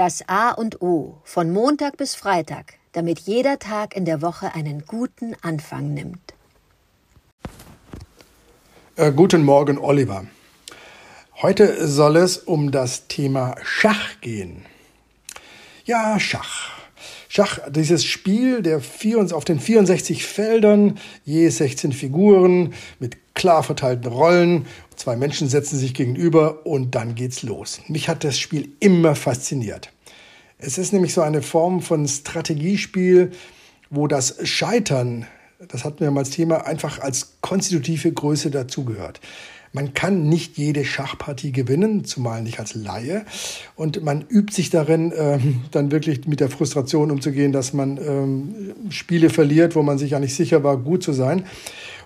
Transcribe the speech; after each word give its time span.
Das 0.00 0.26
A 0.28 0.52
und 0.52 0.80
O 0.80 1.20
von 1.24 1.50
Montag 1.50 1.98
bis 1.98 2.14
Freitag, 2.14 2.78
damit 2.92 3.18
jeder 3.18 3.58
Tag 3.58 3.94
in 3.94 4.06
der 4.06 4.22
Woche 4.22 4.54
einen 4.54 4.86
guten 4.86 5.36
Anfang 5.42 5.92
nimmt. 5.92 6.32
Äh, 8.96 9.12
guten 9.12 9.44
Morgen, 9.44 9.76
Oliver. 9.76 10.24
Heute 11.42 11.86
soll 11.86 12.16
es 12.16 12.38
um 12.38 12.70
das 12.70 13.08
Thema 13.08 13.56
Schach 13.62 14.22
gehen. 14.22 14.64
Ja, 15.84 16.18
Schach. 16.18 16.79
Schach, 17.32 17.60
dieses 17.70 18.04
Spiel 18.04 18.60
der 18.60 18.80
vier, 18.80 19.24
auf 19.32 19.44
den 19.44 19.60
64 19.60 20.26
Feldern, 20.26 20.98
je 21.24 21.48
16 21.48 21.92
Figuren 21.92 22.74
mit 22.98 23.34
klar 23.34 23.62
verteilten 23.62 24.10
Rollen. 24.10 24.66
Zwei 24.96 25.14
Menschen 25.14 25.48
setzen 25.48 25.78
sich 25.78 25.94
gegenüber 25.94 26.66
und 26.66 26.96
dann 26.96 27.14
geht's 27.14 27.44
los. 27.44 27.82
Mich 27.86 28.08
hat 28.08 28.24
das 28.24 28.36
Spiel 28.36 28.72
immer 28.80 29.14
fasziniert. 29.14 29.92
Es 30.58 30.76
ist 30.76 30.92
nämlich 30.92 31.14
so 31.14 31.20
eine 31.20 31.40
Form 31.40 31.82
von 31.82 32.08
Strategiespiel, 32.08 33.30
wo 33.90 34.08
das 34.08 34.38
Scheitern, 34.42 35.24
das 35.68 35.84
hatten 35.84 36.00
wir 36.00 36.10
mal 36.10 36.22
als 36.22 36.30
Thema, 36.30 36.66
einfach 36.66 36.98
als 36.98 37.36
konstitutive 37.42 38.10
Größe 38.10 38.50
dazugehört. 38.50 39.20
Man 39.72 39.94
kann 39.94 40.28
nicht 40.28 40.58
jede 40.58 40.84
Schachpartie 40.84 41.52
gewinnen, 41.52 42.04
zumal 42.04 42.42
nicht 42.42 42.58
als 42.58 42.74
Laie. 42.74 43.24
Und 43.76 44.02
man 44.02 44.24
übt 44.28 44.52
sich 44.52 44.70
darin, 44.70 45.12
ähm, 45.16 45.62
dann 45.70 45.92
wirklich 45.92 46.26
mit 46.26 46.40
der 46.40 46.50
Frustration 46.50 47.10
umzugehen, 47.10 47.52
dass 47.52 47.72
man 47.72 47.96
ähm, 47.98 48.90
Spiele 48.90 49.30
verliert, 49.30 49.76
wo 49.76 49.82
man 49.82 49.96
sich 49.96 50.10
ja 50.10 50.18
nicht 50.18 50.34
sicher 50.34 50.64
war, 50.64 50.76
gut 50.76 51.04
zu 51.04 51.12
sein. 51.12 51.44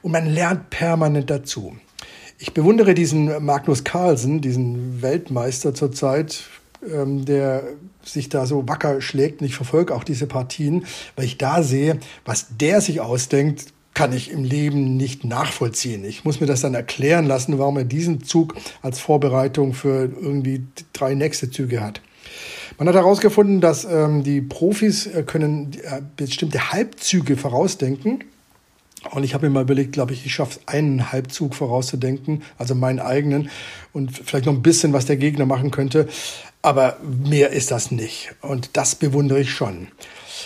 Und 0.03 0.13
man 0.13 0.27
lernt 0.27 0.69
permanent 0.69 1.31
dazu. 1.31 1.75
Ich 2.39 2.53
bewundere 2.53 2.95
diesen 2.95 3.45
Magnus 3.45 3.85
Carlsen, 3.85 4.41
diesen 4.41 5.01
Weltmeister 5.01 5.73
zurzeit, 5.73 6.43
ähm, 6.93 7.25
der 7.25 7.63
sich 8.03 8.29
da 8.29 8.45
so 8.45 8.69
wacker 8.69 9.01
schlägt. 9.01 9.41
Und 9.41 9.47
ich 9.47 9.57
verfolge 9.57 9.95
auch 9.95 10.05
diese 10.05 10.27
Partien, 10.27 10.85
weil 11.17 11.25
ich 11.25 11.39
da 11.39 11.63
sehe, 11.63 11.99
was 12.25 12.47
der 12.59 12.81
sich 12.81 13.01
ausdenkt, 13.01 13.74
kann 13.95 14.13
ich 14.13 14.31
im 14.31 14.45
Leben 14.45 14.97
nicht 14.97 15.25
nachvollziehen. 15.25 16.05
Ich 16.05 16.25
muss 16.25 16.41
mir 16.41 16.47
das 16.47 16.61
dann 16.61 16.75
erklären 16.75 17.27
lassen, 17.27 17.59
warum 17.59 17.79
er 17.79 17.85
diesen 17.85 18.25
Zug 18.25 18.55
als 18.83 18.99
Vorbereitung 18.99 19.73
für 19.73 20.11
irgendwie 20.21 20.65
drei 20.93 21.15
nächste 21.15 21.51
Züge 21.51 21.81
hat. 21.81 22.01
Man 22.77 22.89
hat 22.89 22.97
herausgefunden, 22.97 23.61
dass 23.61 23.85
ähm, 23.85 24.25
die 24.25 24.41
Profis 24.41 25.07
äh, 25.07 25.23
können 25.23 25.73
äh, 25.85 26.03
bestimmte 26.17 26.73
Halbzüge 26.73 27.37
vorausdenken. 27.37 28.25
Und 29.13 29.23
ich 29.23 29.35
habe 29.35 29.47
mir 29.47 29.53
mal 29.53 29.63
überlegt, 29.63 29.93
glaube 29.93 30.13
ich, 30.13 30.27
ich 30.27 30.35
schaffe 30.35 30.59
es, 30.59 30.69
einen 30.69 31.13
Halbzug 31.13 31.55
vorauszudenken, 31.55 32.43
also 32.59 32.75
meinen 32.75 33.01
eigenen 33.01 33.51
und 33.93 34.17
vielleicht 34.17 34.47
noch 34.47 34.55
ein 34.55 34.63
bisschen, 34.63 34.93
was 34.93 35.07
der 35.07 35.19
Gegner 35.19 35.47
machen 35.47 35.71
könnte. 35.71 36.09
Aber 36.63 36.97
mehr 37.03 37.51
ist 37.51 37.71
das 37.71 37.91
nicht. 37.91 38.35
Und 38.41 38.77
das 38.77 38.95
bewundere 38.95 39.41
ich 39.41 39.53
schon. 39.53 39.89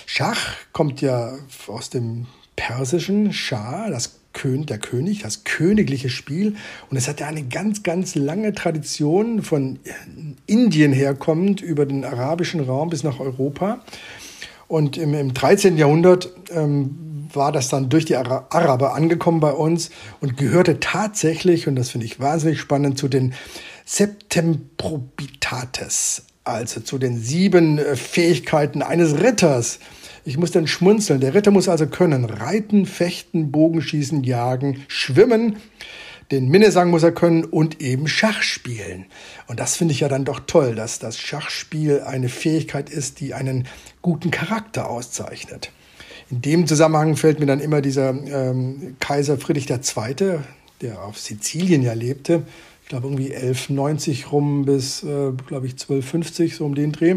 Schach 0.07 0.57
kommt 0.73 1.01
ja 1.01 1.39
aus 1.69 1.89
dem 1.89 2.27
persischen 2.59 3.33
Schah, 3.33 3.89
das 3.89 4.19
König, 4.33 4.67
der 4.67 4.79
König, 4.79 5.23
das 5.23 5.45
königliche 5.45 6.11
Spiel. 6.11 6.57
Und 6.91 6.97
es 6.97 7.07
hat 7.07 7.21
ja 7.21 7.29
eine 7.29 7.45
ganz, 7.45 7.85
ganz 7.85 8.17
lange 8.17 8.53
Tradition 8.53 9.43
von 9.43 9.79
Indien 10.47 10.93
herkommend 10.93 11.63
über 11.63 11.87
den 11.87 12.05
arabischen 12.05 12.59
Raum 12.61 12.91
bis 12.91 13.05
nach 13.05 13.21
Europa. 13.21 13.79
Und 14.67 14.97
im, 14.97 15.15
im 15.15 15.35
13. 15.35 15.79
Jahrhundert 15.79 16.33
ähm, 16.51 17.29
war 17.33 17.53
das 17.53 17.69
dann 17.69 17.91
durch 17.91 18.07
die 18.07 18.17
Araber 18.17 18.95
angekommen 18.95 19.39
bei 19.39 19.53
uns 19.53 19.91
und 20.21 20.37
gehörte 20.37 20.81
tatsächlich, 20.81 21.69
und 21.69 21.77
das 21.77 21.91
finde 21.91 22.07
ich 22.07 22.19
wahnsinnig 22.19 22.59
spannend, 22.59 22.99
zu 22.99 23.07
den 23.07 23.35
Septemprobitates, 23.85 26.25
also 26.43 26.81
zu 26.81 26.99
den 26.99 27.19
sieben 27.19 27.79
äh, 27.79 27.95
Fähigkeiten 27.95 28.83
eines 28.83 29.21
Ritters. 29.21 29.79
Ich 30.25 30.39
muss 30.39 30.51
dann 30.51 30.67
schmunzeln. 30.67 31.21
Der 31.21 31.35
Ritter 31.35 31.51
muss 31.51 31.69
also 31.69 31.87
können 31.87 32.25
reiten, 32.25 32.87
fechten, 32.87 33.51
Bogenschießen, 33.51 34.25
jagen, 34.25 34.85
schwimmen. 34.89 35.57
Den 36.31 36.49
Minnesang 36.49 36.91
muss 36.91 37.03
er 37.03 37.13
können 37.13 37.45
und 37.45 37.81
eben 37.81 38.07
Schach 38.07 38.43
spielen. 38.43 39.07
Und 39.47 39.61
das 39.61 39.77
finde 39.77 39.93
ich 39.93 40.01
ja 40.01 40.09
dann 40.09 40.27
doch 40.27 40.41
toll, 40.41 40.75
dass 40.75 40.99
das 40.99 41.19
Schachspiel 41.19 42.03
eine 42.03 42.29
Fähigkeit 42.29 42.91
ist, 42.91 43.21
die 43.21 43.33
einen 43.33 43.67
guten 44.03 44.31
Charakter 44.31 44.91
auszeichnet. 44.91 45.73
In 46.31 46.43
dem 46.43 46.67
Zusammenhang 46.67 47.17
fällt 47.17 47.41
mir 47.41 47.47
dann 47.47 47.61
immer 47.61 47.81
dieser 47.81 48.11
ähm, 48.11 48.97
Kaiser 49.01 49.39
Friedrich 49.39 49.71
II., 49.71 50.41
der 50.83 51.03
auf 51.03 51.19
Sizilien 51.19 51.83
ja 51.83 51.95
lebte, 51.95 52.43
ich 52.89 52.91
glaube 52.91 53.07
irgendwie 53.09 53.35
1190 53.35 54.33
rum 54.33 54.65
bis, 54.65 55.03
äh, 55.03 55.33
glaube 55.47 55.67
ich, 55.67 55.73
1250, 55.73 56.57
so 56.57 56.65
um 56.65 56.75
den 56.75 56.91
Dreh, 56.91 57.17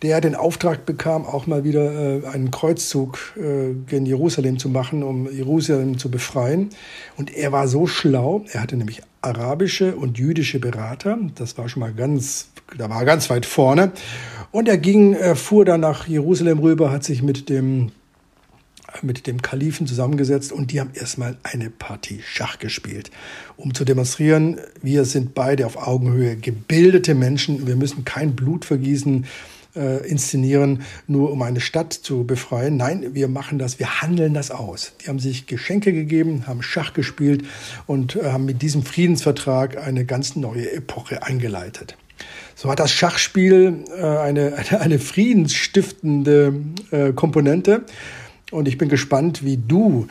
der 0.00 0.20
den 0.20 0.36
Auftrag 0.36 0.86
bekam, 0.86 1.26
auch 1.26 1.48
mal 1.48 1.64
wieder 1.64 2.22
äh, 2.22 2.26
einen 2.28 2.52
Kreuzzug 2.52 3.18
äh, 3.36 3.74
gen 3.88 4.06
Jerusalem 4.06 4.60
zu 4.60 4.68
machen, 4.68 5.02
um 5.02 5.28
Jerusalem 5.28 5.98
zu 5.98 6.08
befreien. 6.08 6.70
Und 7.16 7.36
er 7.36 7.50
war 7.50 7.66
so 7.66 7.88
schlau, 7.88 8.44
er 8.52 8.62
hatte 8.62 8.76
nämlich 8.76 9.02
arabische 9.22 9.96
und 9.96 10.18
jüdische 10.18 10.60
Berater, 10.60 11.18
das 11.34 11.58
war 11.58 11.68
schon 11.68 11.80
mal 11.80 11.92
ganz, 11.92 12.50
da 12.78 12.88
war 12.88 13.00
er 13.00 13.04
ganz 13.04 13.28
weit 13.28 13.44
vorne. 13.44 13.90
Und 14.52 14.68
er 14.68 14.78
ging, 14.78 15.14
er 15.14 15.34
fuhr 15.34 15.64
dann 15.64 15.80
nach 15.80 16.06
Jerusalem 16.06 16.60
rüber, 16.60 16.92
hat 16.92 17.02
sich 17.02 17.24
mit 17.24 17.48
dem 17.48 17.90
mit 19.00 19.26
dem 19.26 19.40
Kalifen 19.40 19.86
zusammengesetzt 19.86 20.52
und 20.52 20.72
die 20.72 20.80
haben 20.80 20.90
erstmal 20.94 21.36
eine 21.42 21.70
Partie 21.70 22.20
Schach 22.22 22.58
gespielt, 22.58 23.10
um 23.56 23.74
zu 23.74 23.84
demonstrieren, 23.84 24.60
wir 24.82 25.04
sind 25.04 25.34
beide 25.34 25.66
auf 25.66 25.76
Augenhöhe 25.76 26.36
gebildete 26.36 27.14
Menschen, 27.14 27.66
wir 27.66 27.76
müssen 27.76 28.04
kein 28.04 28.36
Blut 28.36 28.64
vergießen, 28.64 29.26
äh, 29.74 30.06
inszenieren, 30.06 30.82
nur 31.06 31.32
um 31.32 31.40
eine 31.42 31.60
Stadt 31.60 31.92
zu 31.92 32.24
befreien. 32.24 32.76
Nein, 32.76 33.14
wir 33.14 33.28
machen 33.28 33.58
das, 33.58 33.78
wir 33.78 34.02
handeln 34.02 34.34
das 34.34 34.50
aus. 34.50 34.92
Die 35.00 35.08
haben 35.08 35.18
sich 35.18 35.46
Geschenke 35.46 35.92
gegeben, 35.92 36.46
haben 36.46 36.62
Schach 36.62 36.92
gespielt 36.92 37.44
und 37.86 38.16
äh, 38.16 38.32
haben 38.32 38.44
mit 38.44 38.62
diesem 38.62 38.82
Friedensvertrag 38.82 39.78
eine 39.78 40.04
ganz 40.04 40.36
neue 40.36 40.70
Epoche 40.72 41.22
eingeleitet. 41.22 41.96
So 42.54 42.70
hat 42.70 42.80
das 42.80 42.92
Schachspiel 42.92 43.84
äh, 43.96 44.04
eine, 44.04 44.54
eine, 44.56 44.80
eine 44.80 44.98
friedensstiftende 44.98 46.54
äh, 46.90 47.12
Komponente. 47.12 47.84
Und 48.52 48.68
ich 48.68 48.76
bin 48.76 48.88
gespannt, 48.88 49.44
wie 49.44 49.56
du 49.56 50.08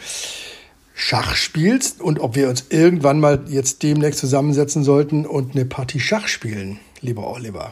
Schach 0.93 1.35
spielst 1.35 2.01
und 2.01 2.19
ob 2.19 2.35
wir 2.35 2.49
uns 2.49 2.65
irgendwann 2.69 3.19
mal 3.19 3.43
jetzt 3.47 3.83
demnächst 3.83 4.19
zusammensetzen 4.19 4.83
sollten 4.83 5.25
und 5.25 5.55
eine 5.55 5.65
Partie 5.65 5.99
Schach 5.99 6.27
spielen, 6.27 6.79
lieber 7.01 7.27
Oliver. 7.27 7.71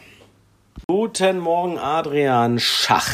Guten 0.88 1.40
Morgen, 1.40 1.78
Adrian. 1.78 2.60
Schach. 2.60 3.10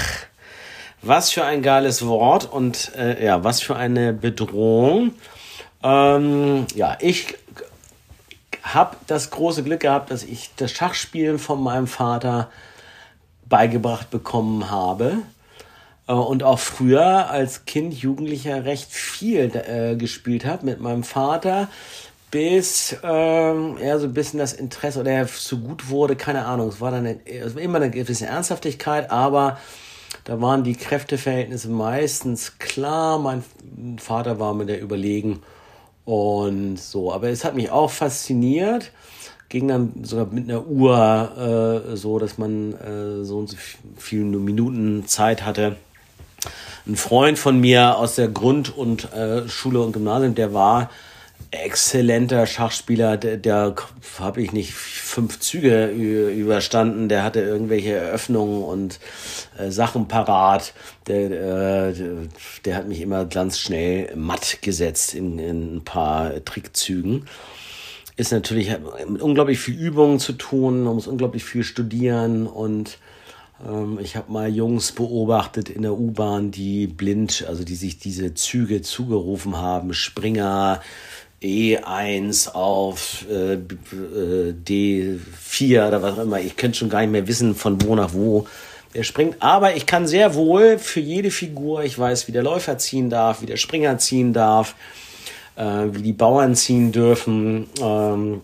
Was 1.01 1.31
für 1.31 1.45
ein 1.45 1.61
geiles 1.61 2.05
Wort 2.05 2.51
und 2.51 2.91
äh, 2.95 3.23
ja, 3.23 3.43
was 3.43 3.61
für 3.61 3.75
eine 3.75 4.11
Bedrohung. 4.11 5.13
Ähm, 5.81 6.65
ja, 6.75 6.97
ich 6.99 7.35
habe 8.63 8.97
das 9.07 9.29
große 9.29 9.63
Glück 9.63 9.81
gehabt, 9.81 10.11
dass 10.11 10.23
ich 10.23 10.51
das 10.57 10.71
Schachspielen 10.71 11.39
von 11.39 11.61
meinem 11.63 11.87
Vater 11.87 12.49
beigebracht 13.47 14.09
bekommen 14.09 14.69
habe. 14.69 15.19
Äh, 16.07 16.13
und 16.13 16.43
auch 16.43 16.59
früher 16.59 17.29
als 17.29 17.65
Kind, 17.65 17.93
Jugendlicher 17.93 18.65
recht 18.65 18.91
viel 18.91 19.51
äh, 19.55 19.95
gespielt 19.95 20.45
habe 20.45 20.65
mit 20.65 20.79
meinem 20.79 21.03
Vater, 21.03 21.67
bis 22.31 22.95
ähm, 23.03 23.77
er 23.79 23.99
so 23.99 24.07
ein 24.07 24.13
bisschen 24.13 24.39
das 24.39 24.53
Interesse 24.53 24.99
oder 24.99 25.11
er 25.11 25.27
so 25.27 25.57
gut 25.57 25.89
wurde, 25.89 26.15
keine 26.15 26.45
Ahnung. 26.45 26.69
Es 26.69 26.81
war 26.81 26.91
dann 26.91 27.05
es 27.05 27.55
war 27.55 27.61
immer 27.61 27.77
eine 27.77 27.91
gewisse 27.91 28.25
Ernsthaftigkeit, 28.25 29.09
aber 29.11 29.57
da 30.25 30.41
waren 30.41 30.63
die 30.63 30.75
Kräfteverhältnisse 30.75 31.69
meistens 31.69 32.57
klar. 32.59 33.19
Mein 33.19 33.43
Vater 33.97 34.39
war 34.39 34.53
mir 34.53 34.65
der 34.65 34.81
überlegen 34.81 35.43
und 36.03 36.77
so. 36.77 37.13
Aber 37.13 37.29
es 37.29 37.45
hat 37.45 37.55
mich 37.55 37.71
auch 37.71 37.91
fasziniert. 37.91 38.91
Ging 39.49 39.67
dann 39.67 40.03
sogar 40.03 40.25
mit 40.25 40.49
einer 40.49 40.65
Uhr 40.65 41.85
äh, 41.91 41.95
so, 41.95 42.17
dass 42.19 42.37
man 42.37 42.73
äh, 42.73 43.23
so 43.23 43.37
und 43.37 43.49
so 43.49 43.57
viele 43.97 44.25
Minuten 44.25 45.05
Zeit 45.05 45.45
hatte 45.45 45.77
ein 46.87 46.95
Freund 46.95 47.39
von 47.39 47.59
mir 47.59 47.97
aus 47.97 48.15
der 48.15 48.27
Grund- 48.27 48.75
und 48.75 49.11
äh, 49.13 49.47
Schule 49.47 49.81
und 49.81 49.93
Gymnasium, 49.93 50.35
der 50.35 50.53
war 50.53 50.89
exzellenter 51.51 52.45
Schachspieler, 52.45 53.17
der, 53.17 53.37
der 53.37 53.75
habe 54.19 54.41
ich 54.41 54.51
nicht 54.51 54.73
fünf 54.73 55.39
Züge 55.39 55.87
überstanden, 55.87 57.09
der 57.09 57.23
hatte 57.23 57.39
irgendwelche 57.41 57.93
Eröffnungen 57.93 58.63
und 58.63 58.99
äh, 59.57 59.69
Sachen 59.71 60.07
parat. 60.07 60.73
Der, 61.07 61.89
äh, 61.89 61.93
der 62.65 62.75
hat 62.75 62.87
mich 62.87 63.01
immer 63.01 63.25
ganz 63.25 63.59
schnell 63.59 64.15
matt 64.15 64.59
gesetzt 64.61 65.13
in, 65.13 65.39
in 65.39 65.77
ein 65.77 65.83
paar 65.83 66.43
Trickzügen. 66.43 67.27
Ist 68.17 68.31
natürlich 68.31 68.75
mit 69.07 69.21
unglaublich 69.21 69.59
viel 69.59 69.77
Übungen 69.77 70.19
zu 70.19 70.33
tun, 70.33 70.83
man 70.83 70.95
muss 70.95 71.07
unglaublich 71.07 71.43
viel 71.43 71.63
studieren 71.63 72.47
und 72.47 72.97
ich 74.01 74.15
habe 74.15 74.31
mal 74.31 74.49
Jungs 74.49 74.91
beobachtet 74.91 75.69
in 75.69 75.83
der 75.83 75.93
U-Bahn, 75.93 76.51
die 76.51 76.87
blind, 76.87 77.45
also 77.47 77.63
die 77.63 77.75
sich 77.75 77.97
diese 77.97 78.33
Züge 78.33 78.81
zugerufen 78.81 79.57
haben. 79.57 79.93
Springer, 79.93 80.81
E1 81.41 82.51
auf 82.51 83.25
äh, 83.29 83.53
äh 83.53 84.53
D4 84.53 85.87
oder 85.87 86.01
was 86.01 86.17
auch 86.17 86.23
immer. 86.23 86.39
Ich 86.39 86.57
könnte 86.57 86.77
schon 86.77 86.89
gar 86.89 87.01
nicht 87.01 87.11
mehr 87.11 87.27
wissen, 87.27 87.55
von 87.55 87.81
wo 87.81 87.95
nach 87.95 88.13
wo 88.13 88.47
er 88.93 89.03
springt. 89.03 89.37
Aber 89.41 89.75
ich 89.75 89.85
kann 89.85 90.07
sehr 90.07 90.35
wohl 90.35 90.79
für 90.79 91.01
jede 91.01 91.31
Figur, 91.31 91.83
ich 91.83 91.97
weiß, 91.97 92.27
wie 92.27 92.31
der 92.31 92.43
Läufer 92.43 92.77
ziehen 92.77 93.09
darf, 93.09 93.41
wie 93.41 93.45
der 93.45 93.57
Springer 93.57 93.97
ziehen 93.97 94.33
darf, 94.33 94.75
äh, 95.55 95.85
wie 95.91 96.01
die 96.01 96.13
Bauern 96.13 96.55
ziehen 96.55 96.91
dürfen. 96.91 97.67
Ähm, 97.81 98.41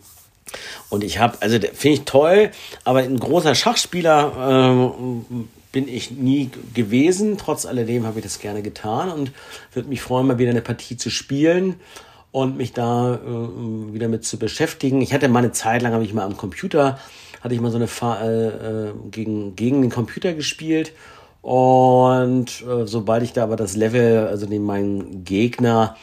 und 0.90 1.04
ich 1.04 1.20
habe, 1.20 1.38
also 1.42 1.58
finde 1.60 1.98
ich 1.98 2.02
toll, 2.06 2.52
aber 2.84 3.00
ein 3.00 3.20
großer 3.20 3.56
Schachspieler 3.56 4.92
äh, 4.92 5.44
bin 5.72 5.88
ich 5.88 6.12
nie 6.12 6.50
gewesen. 6.74 7.38
Trotz 7.38 7.66
alledem 7.66 8.06
habe 8.06 8.20
ich 8.20 8.24
das 8.24 8.40
gerne 8.40 8.62
getan 8.62 9.12
und 9.12 9.32
würde 9.74 9.90
mich 9.90 10.02
freuen, 10.02 10.28
mal 10.28 10.38
wieder 10.38 10.52
eine 10.52 10.62
Partie 10.62 10.98
zu 10.98 11.10
spielen 11.10 11.76
und 12.32 12.58
mich 12.58 12.74
da 12.74 13.16
äh, 13.16 13.94
wieder 13.94 14.08
mit 14.08 14.26
zu 14.26 14.38
beschäftigen. 14.38 15.02
Ich 15.02 15.14
hatte 15.14 15.28
mal 15.30 15.40
eine 15.40 15.52
Zeit 15.52 15.82
lang, 15.82 15.94
habe 15.94 16.04
ich 16.04 16.14
mal 16.14 16.26
am 16.26 16.38
Computer, 16.38 17.00
hatte 17.42 17.54
ich 17.56 17.62
mal 17.62 17.72
so 17.72 17.78
eine 17.78 17.88
Fa 17.88 18.22
äh, 18.22 18.48
äh, 18.48 18.94
gegen, 19.12 19.56
gegen 19.56 19.82
den 19.82 19.92
Computer 19.92 20.34
gespielt. 20.34 20.94
Und 21.42 22.62
äh, 22.62 22.86
sobald 22.86 23.24
ich 23.24 23.34
da 23.34 23.44
aber 23.44 23.56
das 23.56 23.76
Level, 23.76 24.28
also 24.28 24.46
den 24.46 24.64
mein 24.64 25.24
Gegner 25.26 25.98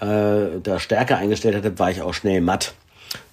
äh, 0.00 0.60
da 0.62 0.80
stärker 0.80 1.16
eingestellt 1.16 1.54
hatte, 1.54 1.78
war 1.78 1.90
ich 1.90 2.02
auch 2.02 2.14
schnell 2.14 2.40
matt. 2.40 2.74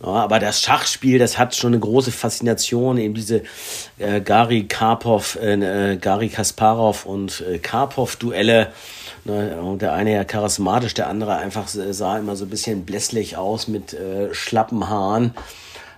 Ja, 0.01 0.07
aber 0.07 0.39
das 0.39 0.61
Schachspiel, 0.61 1.19
das 1.19 1.37
hat 1.37 1.55
schon 1.55 1.73
eine 1.73 1.79
große 1.79 2.11
Faszination, 2.11 2.97
eben 2.97 3.13
diese 3.13 3.43
äh, 3.97 4.21
Gary 4.21 4.65
Karpov, 4.65 5.37
äh, 5.41 5.93
äh 5.93 5.97
Gary 5.97 6.29
Kasparov 6.29 7.05
und 7.05 7.41
äh, 7.41 7.57
Karpov-Duelle. 7.59 8.71
Ne, 9.25 9.77
der 9.81 9.93
eine 9.93 10.13
ja 10.13 10.23
charismatisch, 10.23 10.93
der 10.93 11.09
andere 11.09 11.35
einfach 11.35 11.67
sah 11.67 12.17
immer 12.17 12.35
so 12.37 12.45
ein 12.45 12.49
bisschen 12.49 12.85
blässlich 12.85 13.35
aus 13.35 13.67
mit 13.67 13.93
äh, 13.93 14.33
schlappen 14.33 14.87
Haaren. 14.87 15.33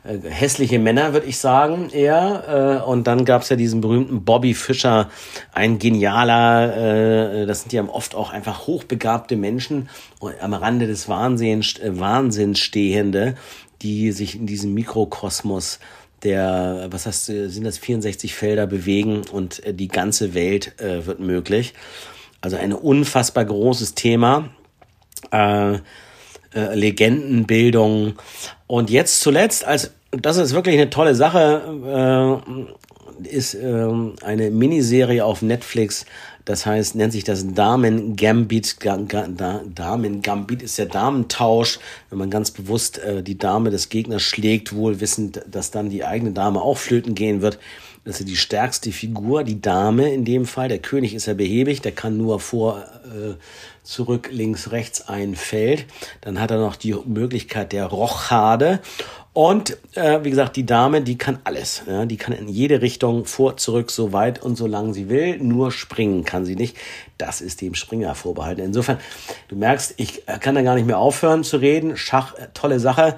Äh, 0.04 0.30
hässliche 0.30 0.80
Männer, 0.80 1.14
würde 1.14 1.28
ich 1.28 1.38
sagen, 1.38 1.90
eher. 1.90 2.82
Äh, 2.82 2.90
und 2.90 3.06
dann 3.06 3.26
gab's 3.26 3.50
ja 3.50 3.56
diesen 3.56 3.82
berühmten 3.82 4.24
Bobby 4.24 4.54
Fischer, 4.54 5.10
ein 5.54 5.78
genialer, 5.78 7.42
äh, 7.42 7.46
das 7.46 7.62
sind 7.62 7.74
ja 7.74 7.84
oft 7.88 8.16
auch 8.16 8.32
einfach 8.32 8.66
hochbegabte 8.66 9.36
Menschen 9.36 9.90
am 10.42 10.54
Rande 10.54 10.88
des 10.88 11.10
Wahnsinns, 11.10 11.78
äh, 11.80 12.00
Wahnsinns 12.00 12.60
stehende, 12.60 13.36
die 13.82 14.12
sich 14.12 14.36
in 14.36 14.48
diesem 14.48 14.74
Mikrokosmos 14.74 15.80
der, 16.24 16.88
was 16.92 17.06
heißt, 17.06 17.28
sind 17.28 17.64
das 17.64 17.78
64 17.78 18.36
Felder 18.36 18.68
bewegen 18.68 19.22
und 19.32 19.64
äh, 19.66 19.74
die 19.74 19.88
ganze 19.88 20.34
Welt 20.34 20.80
äh, 20.82 21.06
wird 21.06 21.22
möglich. 21.22 21.74
Also 22.42 22.58
ein 22.58 22.74
unfassbar 22.74 23.46
großes 23.46 23.96
Thema. 23.96 24.50
Äh, 25.32 25.80
äh, 26.56 26.74
Legendenbildung. 26.74 28.16
Und 28.66 28.90
jetzt 28.90 29.22
zuletzt, 29.22 29.66
als 29.66 29.92
das 30.12 30.38
ist 30.38 30.54
wirklich 30.56 30.76
eine 30.76 30.90
tolle 30.90 31.14
Sache, 31.14 32.42
äh, 33.24 33.28
ist 33.28 33.54
äh, 33.54 33.88
eine 34.24 34.50
Miniserie 34.50 35.24
auf 35.24 35.44
Netflix. 35.44 36.06
Das 36.50 36.66
heißt, 36.66 36.96
nennt 36.96 37.12
sich 37.12 37.24
das 37.24 37.54
Damen 37.54 38.16
Gambit. 38.16 38.78
Damen 38.84 40.22
Gambit 40.24 40.64
ist 40.64 40.80
der 40.80 40.88
Damentausch, 40.88 41.78
wenn 42.10 42.18
man 42.18 42.32
ganz 42.32 42.50
bewusst 42.50 42.98
äh, 42.98 43.22
die 43.22 43.38
Dame 43.38 43.70
des 43.70 43.90
Gegners 43.90 44.24
schlägt, 44.24 44.74
wohl 44.74 45.00
wissend, 45.00 45.44
dass 45.46 45.70
dann 45.70 45.92
die 45.92 46.04
eigene 46.04 46.32
Dame 46.32 46.60
auch 46.60 46.80
flöten 46.80 47.14
gehen 47.14 47.42
wird. 47.42 47.60
Das 48.06 48.20
ist 48.20 48.30
die 48.30 48.36
stärkste 48.36 48.92
Figur, 48.92 49.44
die 49.44 49.62
Dame 49.62 50.14
in 50.14 50.26
dem 50.26 50.46
Fall. 50.46 50.68
Der 50.70 50.80
König 50.80 51.14
ist 51.14 51.26
ja 51.26 51.34
behäbig, 51.34 51.82
der 51.82 51.92
kann 51.92 52.18
nur 52.18 52.40
vor, 52.40 52.84
äh, 53.06 53.36
zurück, 53.84 54.30
links, 54.32 54.72
rechts 54.72 55.08
ein 55.08 55.36
Feld. 55.36 55.86
Dann 56.22 56.40
hat 56.40 56.52
er 56.52 56.58
noch 56.58 56.76
die 56.76 56.96
Möglichkeit 57.06 57.74
der 57.74 57.86
Rochade. 57.86 58.80
Und 59.34 59.78
äh, 59.96 60.24
wie 60.24 60.30
gesagt, 60.30 60.56
die 60.56 60.66
Dame, 60.66 61.02
die 61.02 61.18
kann 61.18 61.40
alles. 61.44 61.84
Ja? 61.88 62.06
Die 62.06 62.18
kann 62.18 62.34
in 62.34 62.48
jede 62.48 62.82
Richtung, 62.82 63.26
vor, 63.26 63.58
zurück, 63.58 63.92
so 63.92 64.12
weit 64.12 64.42
und 64.42 64.56
so 64.56 64.68
lang 64.68 64.94
sie 64.94 65.10
will. 65.10 65.38
Nur 65.38 65.72
springen 65.72 66.24
kann 66.24 66.46
sie 66.46 66.56
nicht. 66.56 66.78
Das 67.18 67.42
ist 67.42 67.62
dem 67.62 67.76
Springer 67.76 68.16
vorbehalten. 68.16 68.62
Insofern, 68.62 68.98
du 69.48 69.56
merkst, 69.56 69.96
ich 69.98 70.26
kann 70.40 70.56
da 70.56 70.62
gar 70.62 70.76
nicht 70.76 70.88
mehr 70.88 71.00
aufhören 71.00 71.44
zu 71.44 71.58
reden. 71.58 71.96
Schach, 71.96 72.36
äh, 72.36 72.48
tolle 72.54 72.80
Sache. 72.80 73.16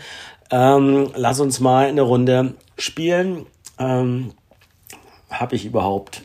Ähm, 0.51 1.12
lass 1.16 1.39
uns 1.39 1.60
mal 1.60 1.88
eine 1.88 2.01
Runde 2.01 2.56
spielen. 2.77 3.45
Ähm, 3.80 4.34
habe 5.41 5.55
ich 5.55 5.65
überhaupt 5.65 6.21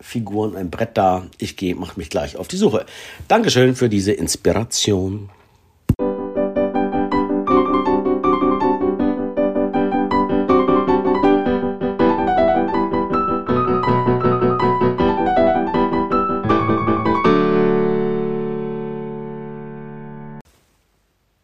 Figuren, 0.00 0.56
ein 0.56 0.70
Brett 0.70 0.96
da? 0.96 1.26
Ich 1.38 1.56
gehe, 1.56 1.74
mache 1.74 1.98
mich 1.98 2.08
gleich 2.08 2.36
auf 2.36 2.46
die 2.46 2.56
Suche. 2.56 2.86
Dankeschön 3.26 3.74
für 3.74 3.88
diese 3.88 4.12
Inspiration. 4.12 5.28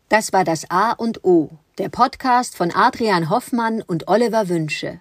Das 0.08 0.32
war 0.32 0.44
das 0.44 0.70
A 0.70 0.92
und 0.92 1.24
O, 1.24 1.50
der 1.78 1.88
Podcast 1.88 2.56
von 2.56 2.70
Adrian 2.72 3.30
Hoffmann 3.30 3.80
und 3.82 4.06
Oliver 4.08 4.48
Wünsche. 4.48 5.00